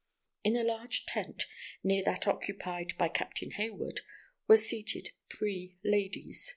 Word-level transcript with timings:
In 0.43 0.55
a 0.55 0.63
large 0.63 1.05
tent, 1.05 1.45
near 1.83 2.01
that 2.05 2.27
occupied 2.27 2.97
by 2.97 3.07
Captain 3.07 3.51
Hayward, 3.51 4.01
were 4.47 4.57
seated 4.57 5.11
three 5.31 5.77
ladies. 5.83 6.49